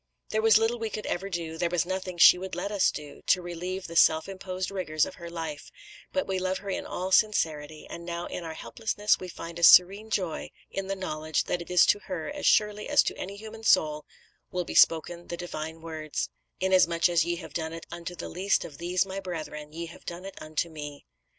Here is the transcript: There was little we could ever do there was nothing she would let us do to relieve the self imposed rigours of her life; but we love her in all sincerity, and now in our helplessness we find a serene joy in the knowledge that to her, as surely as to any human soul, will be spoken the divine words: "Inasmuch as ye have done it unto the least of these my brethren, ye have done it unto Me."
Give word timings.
There 0.29 0.41
was 0.41 0.57
little 0.57 0.79
we 0.79 0.89
could 0.89 1.05
ever 1.05 1.29
do 1.29 1.59
there 1.59 1.69
was 1.69 1.85
nothing 1.85 2.17
she 2.17 2.39
would 2.39 2.55
let 2.55 2.71
us 2.71 2.89
do 2.89 3.21
to 3.27 3.39
relieve 3.43 3.85
the 3.85 3.95
self 3.95 4.27
imposed 4.27 4.71
rigours 4.71 5.05
of 5.05 5.13
her 5.13 5.29
life; 5.29 5.69
but 6.11 6.25
we 6.25 6.39
love 6.39 6.57
her 6.57 6.71
in 6.71 6.87
all 6.87 7.11
sincerity, 7.11 7.85
and 7.87 8.03
now 8.03 8.25
in 8.25 8.43
our 8.43 8.55
helplessness 8.55 9.19
we 9.19 9.27
find 9.27 9.59
a 9.59 9.63
serene 9.63 10.09
joy 10.09 10.49
in 10.71 10.87
the 10.87 10.95
knowledge 10.95 11.43
that 11.43 11.67
to 11.69 11.99
her, 11.99 12.31
as 12.31 12.47
surely 12.47 12.89
as 12.89 13.03
to 13.03 13.15
any 13.15 13.37
human 13.37 13.63
soul, 13.63 14.07
will 14.49 14.65
be 14.65 14.73
spoken 14.73 15.27
the 15.27 15.37
divine 15.37 15.81
words: 15.81 16.31
"Inasmuch 16.59 17.07
as 17.07 17.23
ye 17.23 17.35
have 17.35 17.53
done 17.53 17.71
it 17.71 17.85
unto 17.91 18.15
the 18.15 18.27
least 18.27 18.65
of 18.65 18.79
these 18.79 19.05
my 19.05 19.19
brethren, 19.19 19.71
ye 19.71 19.85
have 19.85 20.05
done 20.05 20.25
it 20.25 20.33
unto 20.41 20.67
Me." 20.67 21.05